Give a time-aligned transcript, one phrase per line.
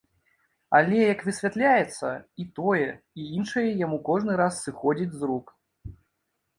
[0.77, 2.07] Але, як высвятляецца,
[2.45, 2.89] і тое,
[3.23, 5.57] і іншае яму кожны раз сыходзіць з рук.